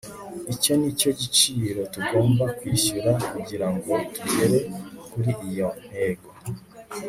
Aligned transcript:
icyo 0.53 0.73
ni 0.79 0.91
cyo 0.99 1.09
giciro 1.19 1.81
tugomba 1.93 2.43
kwishyura 2.57 3.11
kugira 3.31 3.67
ngo 3.73 3.91
tugere 4.15 4.59
kuri 5.11 5.31
iyo 5.49 5.67
ntego 5.85 6.29